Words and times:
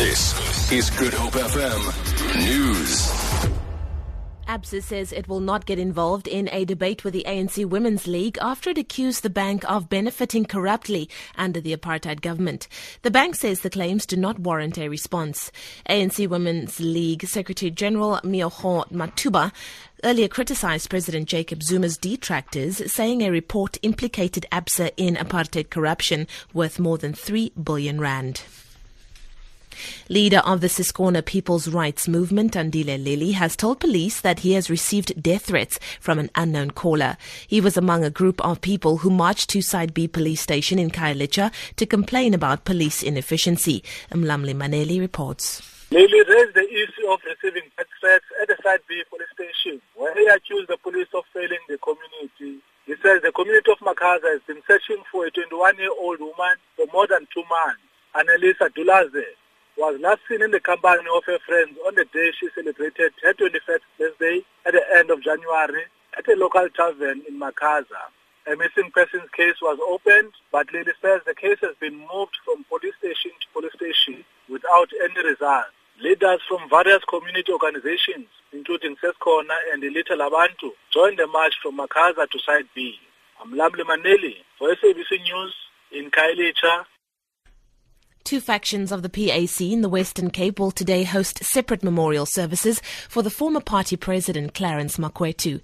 This 0.00 0.72
is 0.72 0.88
Good 0.88 1.12
Hope 1.12 1.34
FM 1.34 2.38
News. 2.38 3.06
ABSA 4.48 4.82
says 4.82 5.12
it 5.12 5.28
will 5.28 5.40
not 5.40 5.66
get 5.66 5.78
involved 5.78 6.26
in 6.26 6.48
a 6.52 6.64
debate 6.64 7.04
with 7.04 7.12
the 7.12 7.26
ANC 7.28 7.66
Women's 7.66 8.06
League 8.06 8.38
after 8.40 8.70
it 8.70 8.78
accused 8.78 9.22
the 9.22 9.28
bank 9.28 9.62
of 9.70 9.90
benefiting 9.90 10.46
corruptly 10.46 11.10
under 11.36 11.60
the 11.60 11.76
apartheid 11.76 12.22
government. 12.22 12.66
The 13.02 13.10
bank 13.10 13.34
says 13.34 13.60
the 13.60 13.68
claims 13.68 14.06
do 14.06 14.16
not 14.16 14.38
warrant 14.38 14.78
a 14.78 14.88
response. 14.88 15.52
ANC 15.86 16.26
Women's 16.26 16.80
League 16.80 17.26
Secretary 17.26 17.70
General 17.70 18.20
Meokgo 18.24 18.90
Matuba 18.90 19.52
earlier 20.02 20.28
criticized 20.28 20.88
President 20.88 21.28
Jacob 21.28 21.62
Zuma's 21.62 21.98
detractors, 21.98 22.90
saying 22.90 23.20
a 23.20 23.28
report 23.28 23.76
implicated 23.82 24.46
ABSA 24.50 24.92
in 24.96 25.16
apartheid 25.16 25.68
corruption 25.68 26.26
worth 26.54 26.78
more 26.78 26.96
than 26.96 27.12
3 27.12 27.52
billion 27.62 28.00
rand. 28.00 28.44
Leader 30.08 30.38
of 30.38 30.60
the 30.60 30.66
Ses'khona 30.66 31.24
People's 31.24 31.68
Rights 31.68 32.08
Movement, 32.08 32.54
Andile 32.54 33.02
Lili, 33.02 33.32
has 33.32 33.56
told 33.56 33.80
police 33.80 34.20
that 34.20 34.40
he 34.40 34.52
has 34.52 34.70
received 34.70 35.22
death 35.22 35.46
threats 35.46 35.78
from 36.00 36.18
an 36.18 36.30
unknown 36.34 36.70
caller. 36.70 37.16
He 37.46 37.60
was 37.60 37.76
among 37.76 38.04
a 38.04 38.10
group 38.10 38.44
of 38.44 38.60
people 38.60 38.98
who 38.98 39.10
marched 39.10 39.50
to 39.50 39.62
Site 39.62 39.94
B 39.94 40.08
police 40.08 40.40
station 40.40 40.78
in 40.78 40.90
Khayelitsha 40.90 41.52
to 41.76 41.86
complain 41.86 42.34
about 42.34 42.64
police 42.64 43.02
inefficiency. 43.02 43.82
Mlamli 44.10 44.54
Maneli 44.54 45.00
reports. 45.00 45.62
Lili 45.90 46.22
raised 46.22 46.54
the 46.54 46.68
issue 46.70 47.10
of 47.10 47.20
receiving 47.26 47.68
death 47.76 47.86
threats 48.00 48.24
at 48.40 48.48
the 48.48 48.56
Site 48.62 48.86
B 48.88 49.02
police 49.10 49.26
station, 49.34 49.80
where 49.96 50.14
he 50.14 50.26
accused 50.26 50.68
the 50.68 50.76
police 50.76 51.08
of 51.14 51.24
failing 51.32 51.58
the 51.68 51.78
community. 51.78 52.62
He 52.86 52.94
says 53.02 53.22
the 53.22 53.32
community 53.32 53.70
of 53.70 53.78
Makhaza 53.78 54.30
has 54.30 54.42
been 54.46 54.62
searching 54.66 55.02
for 55.10 55.26
a 55.26 55.30
21-year-old 55.30 56.20
woman 56.20 56.56
for 56.76 56.86
more 56.92 57.06
than 57.06 57.26
two 57.32 57.42
months. 57.46 57.82
Annalisa 58.14 58.70
Dulaze, 58.74 59.24
was 59.80 59.98
last 59.98 60.20
seen 60.28 60.42
in 60.42 60.50
the 60.50 60.60
company 60.60 61.08
of 61.16 61.24
her 61.24 61.38
friends 61.48 61.72
on 61.86 61.94
the 61.94 62.04
day 62.12 62.28
she 62.38 62.48
celebrated 62.54 63.16
her 63.24 63.32
21st 63.32 63.80
birthday 63.98 64.44
at 64.66 64.74
the 64.76 64.84
end 64.94 65.10
of 65.10 65.24
January 65.24 65.84
at 66.18 66.28
a 66.28 66.36
local 66.36 66.68
tavern 66.76 67.22
in 67.26 67.40
Makhaza. 67.40 68.12
A 68.46 68.56
missing 68.56 68.92
persons 68.92 69.24
case 69.34 69.56
was 69.62 69.80
opened, 69.80 70.32
but 70.52 70.68
Lili 70.74 70.92
says 71.00 71.22
the 71.24 71.34
case 71.34 71.56
has 71.62 71.72
been 71.80 71.96
moved 71.96 72.36
from 72.44 72.68
police 72.68 72.92
station 73.00 73.32
to 73.40 73.46
police 73.56 73.72
station 73.72 74.22
without 74.52 74.90
any 75.00 75.24
result. 75.24 75.72
Leaders 75.98 76.40
from 76.46 76.68
various 76.68 77.00
community 77.08 77.50
organizations, 77.50 78.28
including 78.52 78.96
Ses'khona 79.00 79.56
and 79.72 79.82
the 79.82 79.88
Ilitha 79.88 80.12
Labantu, 80.12 80.76
joined 80.92 81.18
the 81.18 81.26
march 81.26 81.56
from 81.62 81.78
Makhaza 81.78 82.28
to 82.28 82.38
Site 82.44 82.68
B. 82.74 83.00
I'm 83.40 83.52
Lamli 83.56 83.88
Maneli 83.88 84.44
for 84.58 84.68
SABC 84.76 85.24
News 85.24 85.54
in 85.92 86.10
Khayelitsha, 86.10 86.84
Two 88.22 88.38
factions 88.40 88.92
of 88.92 89.02
the 89.02 89.08
PAC 89.08 89.60
in 89.60 89.80
the 89.80 89.88
Western 89.88 90.30
Cape 90.30 90.60
will 90.60 90.70
today 90.70 91.02
host 91.02 91.42
separate 91.42 91.82
memorial 91.82 92.26
services 92.26 92.80
for 93.08 93.22
the 93.22 93.30
former 93.30 93.60
party 93.60 93.96
president 93.96 94.54
Clarence 94.54 94.98
Makwetu. 94.98 95.60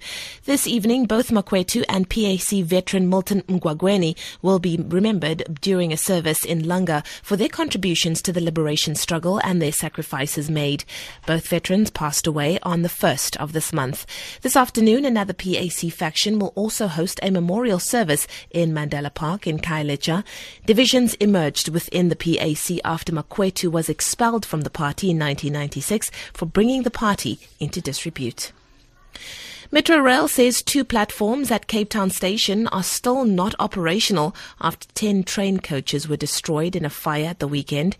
This 0.47 0.67
evening, 0.67 1.05
both 1.05 1.31
Makwetu 1.31 1.85
and 1.89 2.11
PAC 2.11 2.65
veteran 2.65 3.09
Milton 3.09 3.43
Mgwagweni 3.43 4.17
will 4.43 4.59
be 4.59 4.79
remembered 4.79 5.59
during 5.61 5.93
a 5.93 5.97
service 5.97 6.45
in 6.45 6.63
Langa 6.63 7.07
for 7.23 7.37
their 7.37 7.48
contributions 7.48 8.21
to 8.23 8.33
the 8.33 8.41
liberation 8.41 8.97
struggle 8.97 9.39
and 9.45 9.63
their 9.63 9.70
sacrifices 9.70 10.51
made. 10.51 10.85
Both 11.25 11.47
veterans 11.47 11.91
passed 11.91 12.27
away 12.27 12.59
on 12.65 12.83
the 12.83 12.89
1st 12.89 13.37
of 13.37 13.53
this 13.53 13.73
month. 13.73 14.07
This 14.41 14.57
afternoon, 14.57 15.05
another 15.05 15.35
PAC 15.35 15.93
faction 15.93 16.41
will 16.41 16.53
also 16.57 16.89
host 16.89 17.20
a 17.23 17.31
memorial 17.31 17.79
service 17.79 18.27
in 18.51 18.73
Mandela 18.73 19.15
Park 19.15 19.47
in 19.47 19.59
Khayelitsha. 19.59 20.25
Divisions 20.65 21.15
emerged 21.15 21.69
within 21.69 22.09
the 22.09 22.17
PAC 22.17 22.45
ANC 22.47 22.78
after 22.84 23.12
Makwetu 23.12 23.70
was 23.72 23.89
expelled 23.89 24.47
from 24.47 24.61
the 24.61 24.70
party 24.70 25.11
in 25.11 25.19
1996 25.19 26.12
for 26.33 26.47
bringing 26.47 26.84
the 26.84 26.91
party 26.91 27.41
into 27.58 27.80
disrepute. 27.80 28.52
Metro 29.72 29.98
Rail 29.98 30.28
says 30.28 30.62
two 30.62 30.84
platforms 30.84 31.50
at 31.50 31.67
Cape 31.67 31.91
Town 31.91 32.08
Station 32.08 32.68
are 32.68 32.85
still 32.85 33.24
not 33.24 33.52
operational 33.58 34.33
after 34.61 34.86
10 34.95 35.24
train 35.24 35.58
coaches 35.58 36.07
were 36.07 36.17
destroyed 36.17 36.77
in 36.77 36.85
a 36.85 36.91
fire 36.91 37.24
at 37.24 37.41
the 37.41 37.48
weekend. 37.48 37.96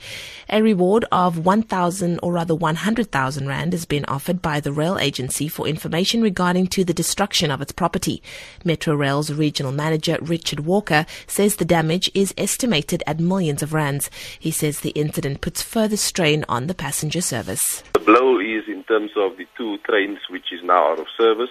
A 0.49 0.63
reward 0.63 1.05
of 1.11 1.45
1,000 1.45 2.21
or 2.23 2.35
rather 2.35 2.55
100,000 2.55 3.49
rand 3.49 3.73
has 3.73 3.85
been 3.85 4.05
offered 4.05 4.41
by 4.41 4.61
the 4.61 4.71
rail 4.71 4.97
agency 4.99 5.49
for 5.49 5.67
information 5.67 6.23
regarding 6.23 6.69
to 6.69 6.85
the 6.85 6.95
destruction 6.95 7.51
of 7.51 7.61
its 7.61 7.73
property. 7.73 8.23
Metro 8.65 8.95
Rail's 8.95 9.33
regional 9.33 9.73
manager 9.73 10.19
Richard 10.23 10.61
Walker 10.61 11.05
says 11.27 11.57
the 11.57 11.65
damage 11.65 12.09
is 12.15 12.33
estimated 12.39 13.03
at 13.09 13.19
millions 13.19 13.61
of 13.61 13.75
rands. 13.75 14.09
He 14.39 14.53
says 14.53 14.81
the 14.81 14.91
incident 14.91 15.41
puts 15.41 15.63
further 15.63 15.97
strain 15.97 16.45
on 16.49 16.69
the 16.69 16.75
passenger 16.75 17.21
service. 17.21 17.83
The 17.95 17.99
blow 17.99 18.39
is 18.39 18.69
in 18.69 18.85
terms 18.85 19.11
of 19.17 19.37
the 19.37 19.47
two 19.59 19.79
trains 19.79 20.19
which 20.31 20.53
is 20.53 20.61
now 20.63 20.93
out 20.93 21.01
of 21.01 21.07
service 21.19 21.51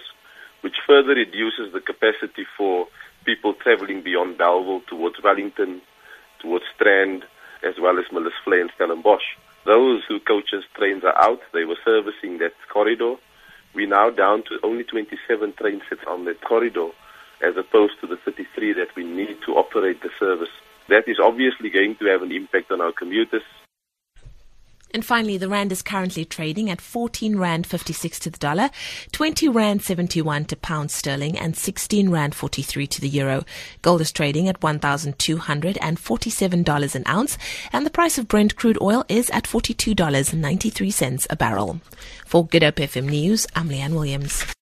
which 0.65 0.81
further 0.87 1.13
reduces 1.13 1.71
the 1.73 1.79
capacity 1.79 2.43
for 2.57 2.87
people 3.23 3.53
traveling 3.53 4.01
beyond 4.01 4.35
Bellville 4.35 4.81
towards 4.89 5.21
Wellington, 5.23 5.79
towards 6.41 6.65
Strand, 6.73 7.23
as 7.61 7.75
well 7.79 7.99
as 7.99 8.05
Miller's 8.11 8.33
and 8.47 8.71
Stellenbosch. 8.73 9.37
Those 9.67 10.01
who 10.07 10.19
coaches 10.19 10.63
trains 10.73 11.03
are 11.03 11.15
out, 11.21 11.39
they 11.53 11.65
were 11.65 11.77
servicing 11.85 12.39
that 12.39 12.53
corridor. 12.73 13.13
We're 13.75 13.87
now 13.87 14.09
down 14.09 14.41
to 14.49 14.57
only 14.63 14.83
27 14.85 15.53
train 15.53 15.83
sets 15.87 16.01
on 16.07 16.25
that 16.25 16.41
corridor, 16.41 16.89
as 17.43 17.55
opposed 17.57 18.01
to 18.01 18.07
the 18.07 18.17
33 18.17 18.73
that 18.73 18.95
we 18.95 19.03
need 19.03 19.37
to 19.45 19.51
operate 19.53 20.01
the 20.01 20.09
service. 20.17 20.49
That 20.89 21.07
is 21.07 21.17
obviously 21.21 21.69
going 21.69 21.95
to 21.97 22.05
have 22.05 22.23
an 22.23 22.31
impact 22.31 22.71
on 22.71 22.81
our 22.81 22.91
commuters, 22.91 23.43
and 24.93 25.05
finally, 25.05 25.37
the 25.37 25.49
rand 25.49 25.71
is 25.71 25.81
currently 25.81 26.25
trading 26.25 26.69
at 26.69 26.81
14 26.81 27.37
rand 27.37 27.65
56 27.67 28.19
to 28.19 28.29
the 28.29 28.37
dollar, 28.37 28.69
20 29.11 29.49
rand 29.49 29.81
71 29.81 30.45
to 30.45 30.55
pound 30.55 30.91
sterling, 30.91 31.37
and 31.37 31.57
16 31.57 32.09
rand 32.09 32.33
43 32.35 32.87
to 32.87 33.01
the 33.01 33.09
euro. 33.09 33.43
Gold 33.81 34.01
is 34.01 34.11
trading 34.11 34.47
at 34.47 34.61
$1,247 34.61 36.95
an 36.95 37.03
ounce, 37.07 37.37
and 37.73 37.85
the 37.85 37.89
price 37.89 38.17
of 38.17 38.27
Brent 38.27 38.55
crude 38.55 38.81
oil 38.81 39.05
is 39.09 39.29
at 39.31 39.43
$42.93 39.43 41.27
a 41.29 41.35
barrel. 41.35 41.81
For 42.25 42.45
Good 42.45 42.63
Hope 42.63 42.75
FM 42.75 43.09
News, 43.09 43.47
I'm 43.55 43.69
Leanne 43.69 43.93
Williams. 43.93 44.55